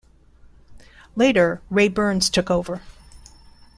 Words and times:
Later 1.15 1.61
Ray 1.69 1.87
Burns 1.87 2.31
took 2.31 2.49
over. 2.49 2.81